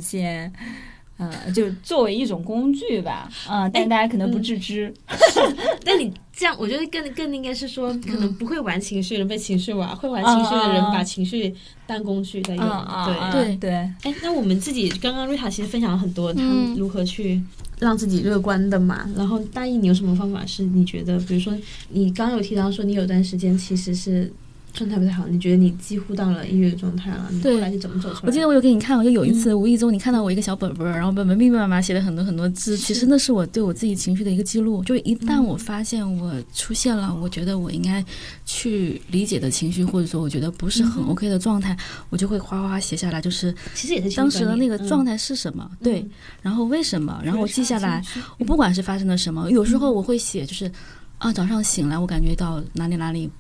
[1.19, 1.27] 现。
[1.27, 4.93] 呃，就作为一种工具吧，啊，但大家可能不自知。
[5.09, 5.41] 是，
[5.83, 11.55] 但你这样，我觉得更更应该是说，可能不会玩情绪的人被情绪玩，会玩情绪的人把情绪
[11.87, 12.67] 当工具在用。
[13.07, 13.71] 对对对。
[14.03, 16.43] 哎，那我们自己刚刚瑞塔其实分享了很多，他
[16.77, 17.43] 如何去
[17.79, 19.09] 让自己乐观的嘛。
[19.17, 21.57] 然后大意，你有什么方法是你觉得，比如说
[21.89, 24.31] 你刚刚有提到说，你有段时间其实是。
[24.77, 27.27] 状态不太好，你觉得你几乎到了抑郁的状态了？
[27.31, 28.23] 你后来是怎么走出来？
[28.27, 32.77] 我记得我有给你看，我就有一次无意中你看到我一个小本本，然后本本密密麻麻写了很多很多字。
[32.77, 34.85] 其实那是我对我自己情绪的一个记录。
[34.85, 38.05] 就一旦我发现我出现了，我觉得我应该
[38.45, 41.77] 去理解的情绪，或者说我觉得不是很 OK 的状态，
[42.11, 43.21] 我就会哗哗哗写下来。
[43.21, 45.71] 就是其实也是当时的那个状态是什么？
[45.83, 46.07] 对，
[46.43, 47.19] 然后为什么？
[47.25, 48.03] 然后我记下来。
[48.39, 50.71] 我不管是发生了什么，有时候我会写，就是
[51.19, 53.31] 啊，早上醒来我感觉到哪里哪里。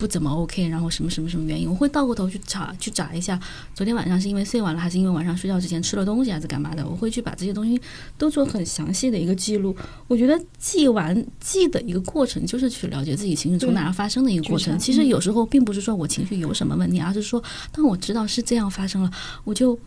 [0.00, 3.38] 不怎么 OK，然后什么什么什么原因，我会倒过头去查去查一下，
[3.74, 6.88] 昨天晚上是因为睡晚了，还是因为晚上睡觉之前吃了东西，还是干嘛的？
[6.88, 7.78] 我会去把这些东西
[8.16, 9.76] 都做很详细的一个记录。
[10.08, 14.78] 我觉得记完记的一个过程，就是去了解自己情绪从哪儿发生的一个过程。
[14.78, 19.10] 其实有时候并不是说我情绪有什么问题，而是说当我知道是这样发生了，
[19.44, 19.78] 我就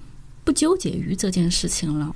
[0.43, 2.15] 不纠结于这件事情了。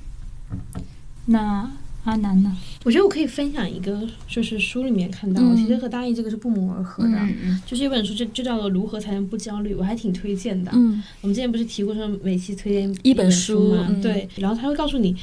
[1.26, 1.68] 那。
[2.08, 2.56] 阿南呢？
[2.84, 7.18] 我觉得我可以分享一个，就是书里面看到，其实和大意这个是不谋而合的。
[7.66, 10.70] 就是一本书，就就叫做《如何才能不焦虑》，我还挺推荐的。
[10.74, 13.94] 嗯，我们之前不是提过说每期推荐一本书吗？
[14.00, 15.14] 对，然后他会告诉你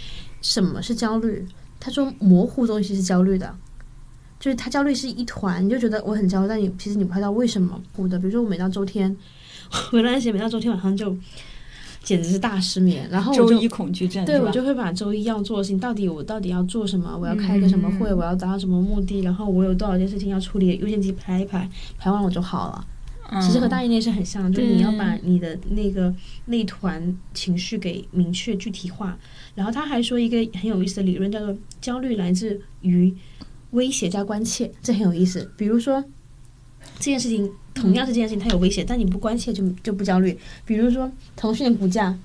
[0.42, 1.44] 什么是焦虑。
[1.80, 3.56] 他说模糊东西是焦虑的，
[4.40, 8.20] 就是他焦虑是一团，你就觉得我很焦虑，但你其实你不知道为什么我的。
[8.20, 9.16] 比如说我每到周天，
[9.92, 11.18] 我那段时间每到周天晚上就。
[12.06, 13.06] 简直是大失眠。
[13.12, 17.18] 然后我周就一恐惧症对我就会把周一要做的事情，到底我到底要做什么？
[17.20, 18.10] 我要开个什么会？
[18.12, 19.20] 嗯我要达到什么目的？
[19.20, 20.78] 然后我有多少件事情要处理？
[20.78, 22.88] 优先级排一排，排完我就好了。
[23.42, 26.14] 其实和大嗯一那是很像，就是你要把你的那个
[26.46, 29.18] 那团情绪给明确具体化。
[29.56, 33.12] 然后他还说一个很有意思的理论，叫做焦虑来自于
[33.72, 35.52] 威胁加关切，这很有意思。
[35.58, 36.04] 比如说
[36.98, 40.38] 这件事情同样是这件事情，它有威胁，但你不关切就就不焦虑。
[40.66, 42.18] 比如说腾讯的股价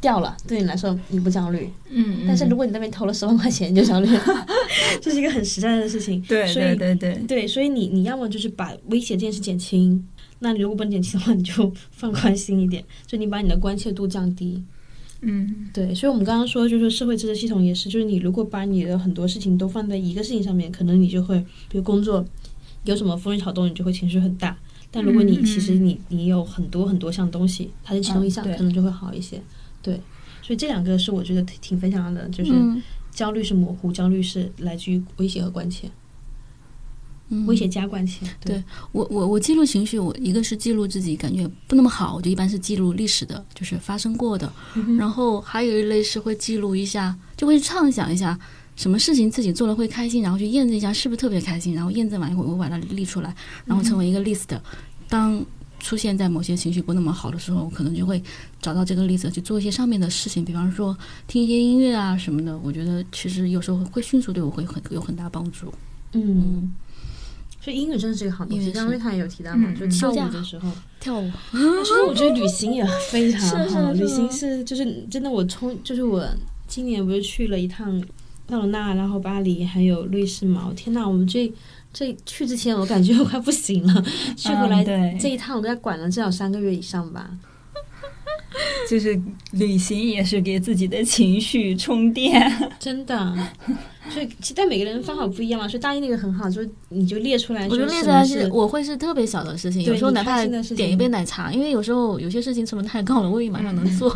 [0.00, 4.46] 掉了，对你来说你不焦虑，嗯，但是嗯如果你那边投了十万块钱，你就焦虑了，
[5.00, 6.20] 这是一个很实在的事情。
[6.22, 10.04] 对所以对对对，对，所以你你要么就是把威胁这件事减轻，
[10.40, 14.62] 那你如果不能减轻的话，你就放宽心一点，就你把你的关切度降低。
[15.24, 22.26] 嗯对，所以我们刚刚说，就是社会支持系统也是，就是你如果把你的很多事情都放在一个事情上面，可能你就会，比如工作
[22.84, 24.56] 有什么风吹草动，你就会情绪很大。
[24.90, 29.40] 但如果你嗯其实你你有很多很多项东西，它的其中一项，可能就会好一些。
[29.80, 30.00] 对，
[30.42, 35.90] 所以这两个是我觉得挺挺分享的，就是嗯焦虑是模糊，焦虑是来自于威胁和关切，
[37.30, 38.26] 嗯威胁加关切。
[38.44, 44.52] 对我我我记录情绪，我一个是记录自己感觉不那么好，我就一般是记录历史的，就是发生过的。
[44.98, 48.38] 然后还有一类是会记录一下，就会畅想一下
[48.74, 54.48] 什么事情自己做了会开心，然后去验证一下是不是特别开心，然后验证完以后我把它列出来，然后成为一个 list。
[55.08, 55.44] 当
[55.78, 58.22] 出现在某些情绪不那么好的时候，我可能就会
[58.60, 62.56] 找到这个例子去做一些上面的事情，比方说听一些音乐啊什么的。
[62.58, 65.72] 我觉得其实有时候会迅速对我会很有很大帮助。
[66.12, 66.72] 嗯，嗯，
[67.60, 68.66] 所以音乐真的是一个好东西。
[68.66, 73.56] 音乐是刚刚瑞塔也有提到嘛，嗯就跳舞的时候， 跳舞，其实我觉得旅行也非常好。
[73.58, 76.24] 是是是旅行是就是真的，我冲就是我
[76.68, 78.00] 今年不是去了一趟
[78.52, 80.66] 纳罗纳，然后巴黎，还有瑞士嘛。
[80.68, 81.50] 我天呐，我们这
[81.92, 84.04] 这去之前我感觉我快不行了，
[84.36, 87.30] 去回来嗯这一趟我都在管了至少三个月以上吧。
[88.90, 89.18] 就是
[89.52, 92.52] 旅行也是给自己的情绪充电。
[92.78, 93.34] 真的，
[94.10, 95.68] 所以其实但每个人方法不一样嘛。
[95.68, 104.14] 所以大一那个很好，就是你就列出来我觉得列出来是是我会是特别小的事情，有时候哪怕点一杯奶茶，因为有时候有些事情成本太高了，未必马上 能做。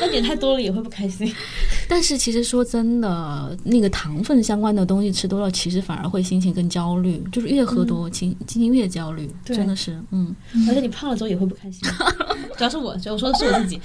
[0.00, 1.32] 但点太多了也会不开心。
[1.88, 10.34] 但是其实说真的，那个糖分相关的东西吃多了，其实反而会心情更焦虑，就是越喝多，心心情越焦虑，真的是，嗯，
[10.68, 11.80] 而且你胖了之后也会不开心，
[12.56, 13.80] 主要是我，主要我说的是我自己。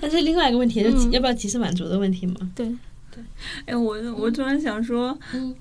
[0.00, 1.12] 但是另外一个问题，就是嗯。
[1.12, 2.34] 要不要及时满足的问题嘛？
[2.54, 2.66] 对。
[3.10, 3.22] 对，
[3.66, 5.54] 哎，我我突然想说，嗯。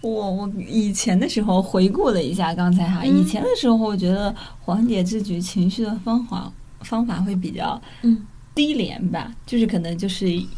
[0.00, 3.18] 我我以前的时候回顾了一下刚才哈，嗯。
[3.18, 8.26] 以前的时候我觉得缓解自己情绪的方法方法会比较嗯。
[8.52, 10.48] 低廉吧，就是可能就是一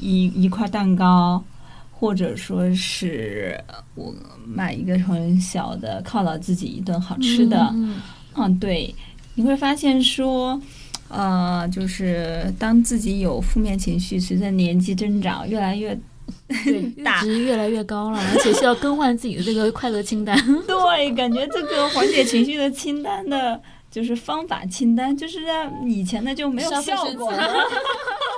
[0.43, 1.43] 一块蛋糕，
[1.93, 3.63] 或者说是
[3.95, 4.13] 我
[4.47, 7.97] 买一个很小的犒劳自己一顿好吃的，嗯。
[8.35, 8.93] 嗯，对，
[9.35, 10.59] 你会发现说，
[11.12, 15.94] 呃，就是当自己有负面情绪，随着年纪增长越来越
[16.64, 20.35] 对， 大值越来越高了，而且需要更换自己的这个快乐清单。
[20.66, 27.48] 对，感觉这个缓解情绪的清单的，就是方法清单，就是在以前的就没有效果了。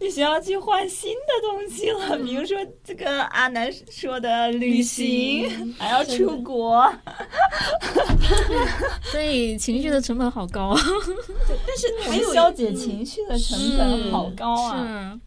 [0.00, 6.92] 你需要去换新的东西了，比如说这个阿南说的旅行，还要出国。
[9.10, 15.18] 所以情绪的成本好高，但是还有消解情绪的成本好高啊！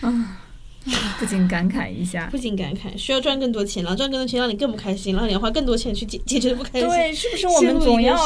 [0.00, 0.38] 啊，
[1.18, 2.38] 不禁感慨一下不。
[2.38, 6.88] 仅感慨，需要赚更多钱，然后赚更多钱让你更不开心，然后你花更多钱去解解决不开心。
[6.88, 8.16] 对，是不是我们总要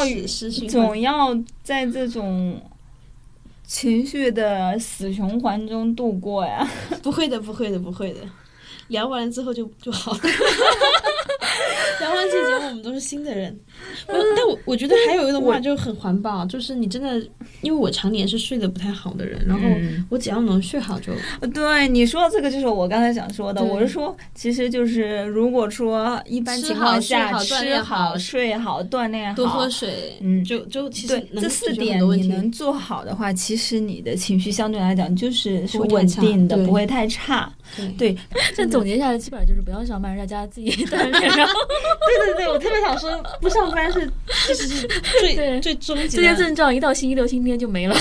[0.69, 2.61] 总要在这种
[3.67, 6.69] 情绪的死循环中度过呀？
[7.03, 8.21] 不会的，不会的，不会的。
[8.89, 10.19] 聊完了之后就就好了。
[12.31, 13.57] 这节目，我们都是新的人。
[14.09, 17.21] 我但我我觉得还有一种话就很环保，就是你真的，
[17.63, 20.05] 因为我常年是睡得不太好的人，然后嗯。
[20.11, 21.13] 我只要能睡好就。
[21.49, 37.53] 对你说这个就是我刚才想说的，我是说，其实就是如果说一般情况下吃好好、睡好、锻炼好，多喝水，嗯就就其实这四点你能做好的话，其实你的情绪相对来讲就是稳定的，不会太差。
[37.77, 38.17] 对对，
[38.55, 41.53] 这 总结下来，基本上就是不要上班，在家自己 锻炼，然后
[42.07, 44.09] 对对对，我特别想说，不上班是
[44.47, 44.87] 其实是
[45.21, 46.35] 最对最终极这些。
[46.37, 47.97] 症状一到星期六、星期天就没了。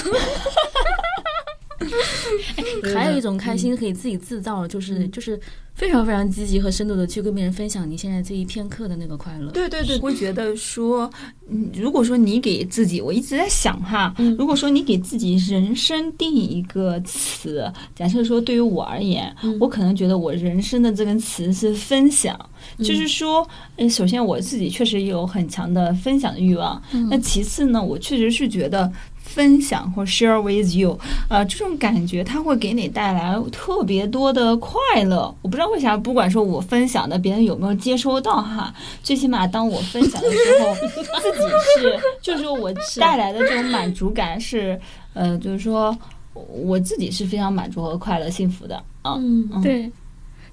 [2.94, 5.12] 还有一种开心可以自己制造，就是嗯。
[5.12, 5.40] 就是
[5.76, 9.50] 非常非常积极和深度的去跟别人分享你现在这一片刻的那个快乐。
[9.52, 11.10] 对对对，会觉得说，
[11.50, 14.36] 嗯，如果说你给自己，我一直在想哈，嗯。
[14.38, 19.58] 如果说你给自己人生定一个词，假设说对于我而言，嗯。
[19.60, 22.40] 我可能觉得我人生的这个词是分享，
[22.78, 22.86] 嗯。
[22.86, 27.08] 就是说，呃，首先我自己确实有很强的分享的欲望，嗯。
[27.10, 28.92] 那其次呢，我确实是觉得。
[29.24, 35.34] 分享或 share with you，呃，这种感觉它会给你带来特别多的快乐。
[35.42, 40.76] 我不知道为啥，不管说我分享的别人有没有接收到哈，最起码当我分享的时候，
[41.20, 41.40] 自己
[41.80, 44.80] 是，就是说我带来的这种满足感是，
[45.14, 45.98] 呃，就是说
[46.34, 49.16] 我自己是非常满足和快乐、幸福的啊。
[49.18, 49.92] 嗯嗯对，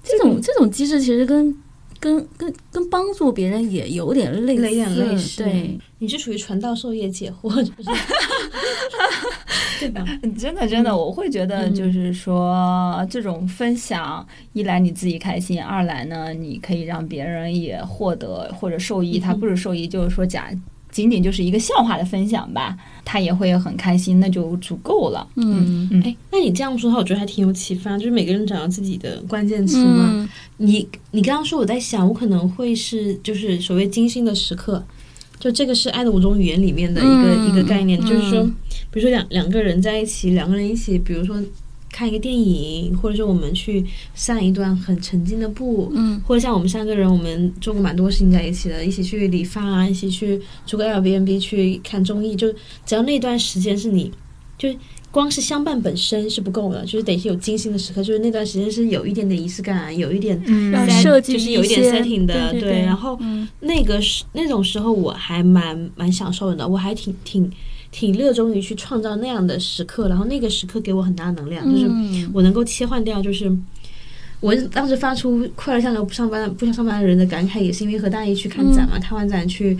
[0.03, 1.55] 这种这种机制其实跟
[2.01, 7.89] 跟跟跟帮助别人也有点类似，有点类似对，你是属于传道授业解惑，就 是
[9.79, 10.03] 对吧？
[10.37, 11.73] 真的，真的，我会觉得嗯。
[11.73, 19.19] 就是说，这种分享，一来你自己开心，二来呢，你可以让别人也获得或者受益。
[19.19, 20.51] 他不是受益，就是说假
[20.91, 25.25] 仅仅就是一个笑话的分享吧，他也会很开心，那就足够了。
[25.35, 27.97] 嗯嗯哎，那你这样说的话，我觉得还挺有启发。
[27.97, 30.09] 就是每个人找到自己的关键词嘛。
[30.13, 34.85] 嗯你你刚刚说，我在想，我可能会是就是所谓精心的时刻，
[35.39, 38.43] 就这个是爱的五种语言里面的一个、嗯一个概念，嗯就是说，
[38.91, 41.41] 比如说两两个人在一起，两个人一起，比如说
[41.91, 46.19] 看一个电影，或者说我们去散一段很沉静的步，嗯。
[46.25, 52.51] 或者像我们三个人，我们做过蛮多事情在一起的，一起去理发啊，一起去租个 Airbnb 去看综艺，就
[52.85, 54.11] 只要那段时间是你，
[54.57, 54.69] 就
[55.11, 62.69] 光是相伴本身是不够的，就是得是有精心的时刻，就是那段时间是有一点点仪式感，有一点嗯要设计就是有一点 setting 的，对对。
[62.71, 63.47] 对然后嗯。
[63.59, 67.51] 那个时那种时候我还蛮蛮享受的，我还挺挺
[67.91, 73.51] 挺热衷于去创造那样的时刻，然后那个时刻给我很大的能量，就是嗯我能够切换掉，就是
[74.39, 79.77] 我当时发出快乐像个不上班不想上班的人的感慨，也是因为和大一去看展嘛，看完展去。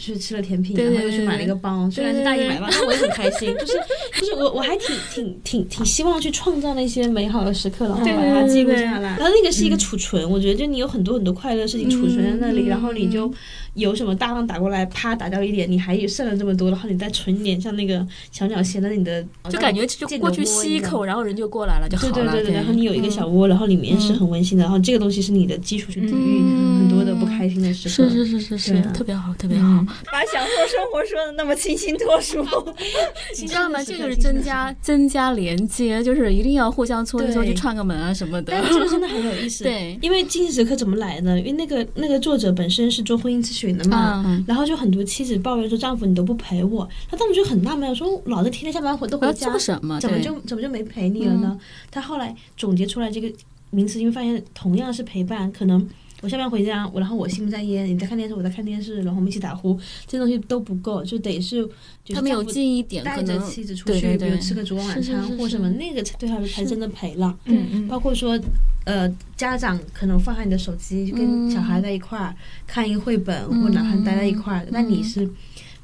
[0.00, 3.52] 就是吃了甜品，对对然后又去买了一个包，虽然是大一买包，但我也很开心。
[3.58, 3.72] 就是
[4.20, 9.16] 就是我我还挺挺挺挺希望去创造那些美好的时刻，然后把它记录下来。
[9.18, 13.28] 然后那个是一个储存，我觉得就你有很多很多快乐的事情储存在那里，嗯然后你就
[13.78, 22.12] 有什么大浪打过来，啪打掉一点，你还有剩了这么多，然后你再存一点，像那个小鸟衔在你的，就感觉就过去吸一口，然后人就过来了，就好了。
[22.12, 28.08] 对对对对，然后你有一个小窝，然后里面是很温馨的，然后这个东西是你的基础去抵御嗯很多的不开心的时刻。
[28.08, 29.86] 是是是是是啊，特别好，特别好嗯。
[30.10, 32.44] 把享受生活说的那么清新脱俗。
[33.40, 33.82] 你知道吗？
[33.84, 38.52] 这就是增加增加连接，就是一定要互相搓一搓，对去串个门啊什么的。
[38.52, 41.38] 但这个真的很有意思， 对因为精神时刻怎么来的？
[41.38, 50.00] 因为那个那个作者本身是做婚姻咨询的嘛，嗯，然后就很多妻子抱怨说丈夫你都不陪我，他丈夫就很纳闷，说老子天天下班回都回家做，什么？
[50.00, 51.58] 怎么就怎么就没陪你了呢？
[51.90, 53.30] 他后来总结出来这个
[53.70, 55.86] 名词，因为发现同样是陪伴，可能
[56.20, 61.64] 我下班回家，我然后我心不在焉，你在看电视，我在看电视，然后我们一起打呼，这东西都不够，就得是
[62.04, 67.38] 就是他们有丈夫记忆点，可带着能妻子出去，对对对比如吃个烛光晚餐或什么，是那个才对他们才真的陪了。
[67.44, 68.36] 嗯嗯包括说，
[68.84, 72.34] 呃，家长可能放下你的手机，跟小孩在一块儿、
[72.66, 75.30] 看一个绘本，或者哪怕待在一块儿，那你是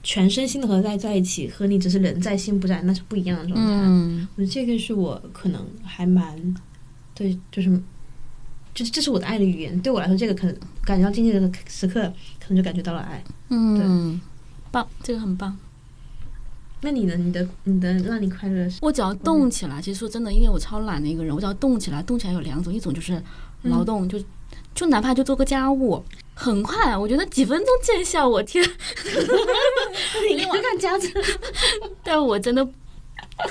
[0.02, 3.70] 全身心的和在在一起，和你只是人在心不在，那是不一样的状态。
[3.70, 6.54] 嗯我觉得这个是我可能还蛮
[7.14, 7.80] 对，就是。
[8.74, 12.02] 这这是我的爱的语言，对我来说，这个可能感觉到经济的时刻，
[12.40, 13.22] 可能就感觉到了爱。
[13.50, 14.20] 嗯，
[14.72, 15.56] 棒，这个很棒。
[16.80, 17.16] 那你呢？
[17.16, 23.22] 你的你的让你快乐是，我只要动起来，其实说真的，因为我超懒的一个人，我只要动起来，动起来有两种，一种就是
[23.62, 24.22] 劳动，就
[24.74, 28.62] 就哪怕就做个家务，很快，我觉得几分钟见效，我天！
[30.30, 31.10] 你就看家政，
[32.04, 32.68] 但我真的，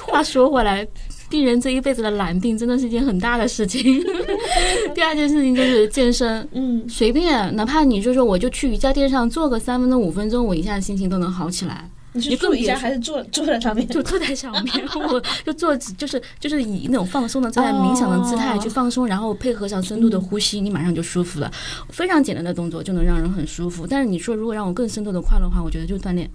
[0.05, 0.87] 话说回来，
[1.33, 3.81] 病人这一辈子的懒病真的是一件很大的事情。
[4.93, 11.89] 第二件事情就是健身，嗯，随便，哪怕你就说我就去瑜伽垫上坐个三分钟、五分钟，我一下心情都能好起来。
[12.11, 13.87] 你是你更做瑜伽别还是坐坐在上面？
[13.87, 14.71] 就坐在上面，
[15.09, 21.51] 我就坐，就是就是以那种放松的姿态、冥想的姿态去放松，然后配合上深度的呼吸，你马上就舒服了。
[21.89, 23.87] 非常简单的动作就能让人很舒服。
[23.87, 26.29] 但是你说如果让我更深度的快乐的话，我觉得就锻炼。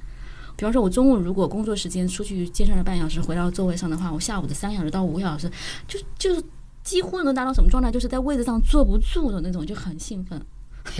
[0.58, 5.48] 比方说，我中午如果工作时间出去健身了半小时，回到座位上的话，我下午的三个小时到五个小时，
[5.86, 6.42] 就就是
[6.82, 7.92] 几乎能达到什么状态？
[7.92, 10.44] 就是在位置上坐不住的那种，就很兴奋。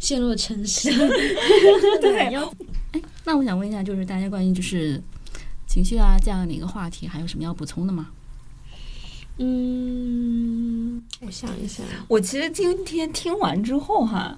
[0.00, 0.90] 陷入了沉思。
[2.00, 5.00] 对，哎，那我想问一下，就是大家关于就是
[5.68, 8.08] 情绪啊这样的一个话题，还有什么要补充的吗？
[9.38, 14.36] 嗯，我想一想，我其实今天听完之后哈，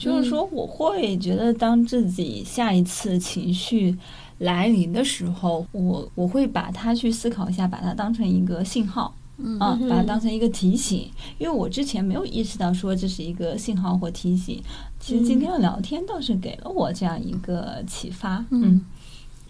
[0.00, 3.96] 就是说我会觉得，当自己下一次情绪
[4.38, 9.14] 来临的时候，我我会把它去思考一下，把它当成一个信号。
[9.58, 14.62] 啊，把它当成一个提醒，因为我之前没有意识到说这是一个信号或提醒。
[14.98, 18.44] 其实今天的聊天倒是给了我这样一个启发。
[18.50, 18.84] 嗯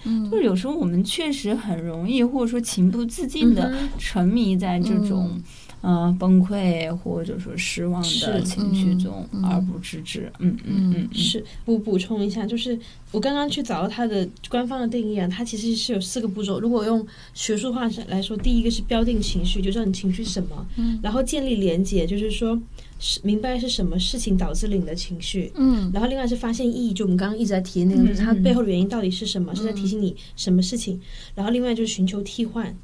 [0.05, 5.41] 嗯，就是有时候我们确实很容易，或者说情不自禁的沉迷在这种。
[5.83, 10.31] 嗯，崩溃或者说失望的情绪中而不自知。
[10.39, 11.43] 嗯嗯嗯，是。
[11.65, 12.79] 我补充一下，就是
[13.11, 16.61] 我刚刚去找到它的官方的定义啊，它其实是有四个步骤。
[16.61, 20.67] 如果用学术化来说，第一个是标定情绪，就知道你情绪是什么。
[20.77, 20.99] 嗯。
[21.03, 22.61] 然后建立连接，就是说
[22.99, 25.51] 是明白是什么事情导致了你的情绪。
[25.55, 25.91] 嗯。
[25.95, 31.01] 然后另外是发现意义，就我们刚刚一直在提的那个，就是它背后的原因到底是什么，是在提醒你什么事情。
[31.35, 32.77] 然后另外就是寻求替换。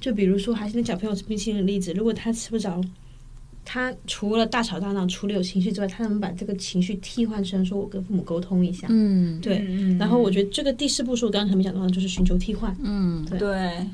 [0.00, 2.80] 就比如说，还是那小朋友吃冰淇淋的例子，如果他吃不着，
[3.64, 8.86] 他除了大吵大闹，除了有情绪之外，他能把这个情绪替换成说，我跟父母沟通一下。
[8.90, 9.66] 嗯，对。
[9.98, 12.74] 然后我觉得这个第四步是我刚才没讲到的，就是寻求替换。
[12.82, 13.86] 嗯，对。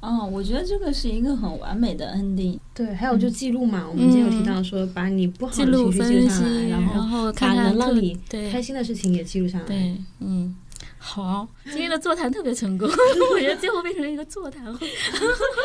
[0.00, 2.58] 哦，我觉得这个是一个很完美的 ending。
[2.74, 8.18] 对，还有就记录嘛，我们今天有提到说，把你不好的情绪记录下来，然后把能让你
[8.50, 9.64] 开心的事情也记录下来。
[9.66, 10.56] 对，嗯。
[11.02, 12.86] 好，今天的座谈特别成功，
[13.32, 14.86] 我觉得最后变成了一个座谈会，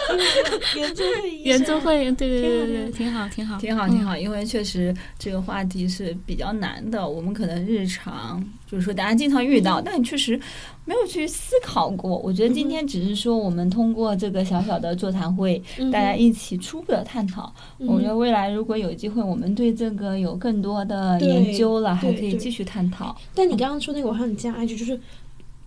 [0.79, 4.17] 圆桌会，圆桌会，对对对对，挺好，挺好，挺好，挺好。
[4.17, 10.39] 因为确实这个话题是比较难的，我们可能日常就是说大家经常遇到，但你确实
[10.85, 12.17] 没有去思考过。
[12.17, 15.61] 我觉得今天只是说我们通过这个小小的座谈会，
[15.91, 17.53] 大家一起初步的探讨。
[17.79, 23.15] 我觉得未来如果有机会，我们对这个有更多的研究了，还可以继续探讨。
[23.33, 24.99] 但你刚刚说那个，我还很加一句，就是。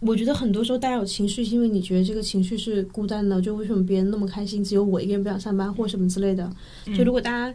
[0.01, 6.49] 我觉得很多时候大家有情绪，是因为你觉得这个情绪是孤单的，就为什么别人那么开心，只有我一个人不想上班或什么之类的。
[6.97, 7.53] 就如果大家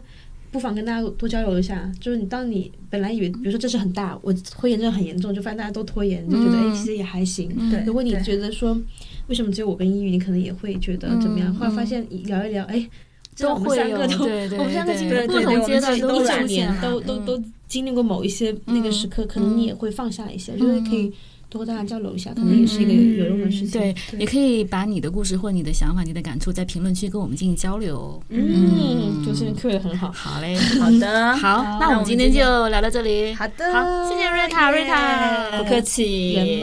[0.54, 7.48] 不妨跟大家多交流一下，就是你当你本来以为，比如说这是很大，我拖延症很严重，就发现大家都拖延，就觉得哎，其实也还行。
[7.72, 8.80] 对，如果你觉得说
[9.26, 11.52] 为什么只有我跟抑郁，你可能也会觉得怎么样？
[11.52, 12.88] 后来发现聊一聊，哎，
[13.36, 21.12] 都会有，对对，我们三个经历不同阶段都两年，都都都经历过某一些那个时刻，可能你也会放下一些，就是可以。
[21.54, 23.80] 多和大家交流一下，可能也是一个有用的事情。
[23.80, 28.20] 对，也可以把你的故事或你的想法、你的感触在评论区跟我们进行交流。
[28.28, 30.10] 嗯，主持人特别很好。
[30.12, 33.32] 好嘞，好的，好，那我们今天就聊到这里。
[33.34, 36.60] 好的，好，谢谢瑞塔，瑞塔，不客气。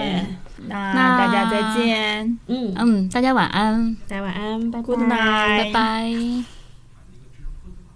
[0.68, 2.38] 那大家再见。
[2.48, 6.61] 嗯嗯，大家晚安，大家晚安，拜拜，拜拜。